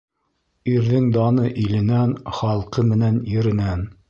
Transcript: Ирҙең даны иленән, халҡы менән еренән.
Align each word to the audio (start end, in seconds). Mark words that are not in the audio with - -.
Ирҙең 0.71 1.05
даны 1.17 1.45
иленән, 1.67 2.17
халҡы 2.41 2.87
менән 2.93 3.23
еренән. 3.39 3.91